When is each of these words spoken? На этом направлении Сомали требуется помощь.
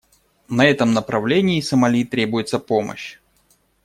На 0.49 0.65
этом 0.65 0.95
направлении 0.95 1.61
Сомали 1.61 2.03
требуется 2.03 2.57
помощь. 2.57 3.19